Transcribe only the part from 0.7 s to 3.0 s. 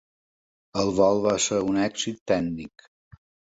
El vol va ser un èxit tècnic.